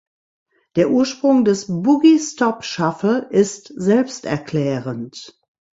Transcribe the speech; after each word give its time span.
Der 0.77 0.89
Ursprung 0.89 1.45
des 1.45 1.67
"Boogie 1.67 2.17
Stop 2.17 2.63
Shuffle" 2.65 3.27
ist 3.29 3.67
selbsterklärend. 3.77 5.39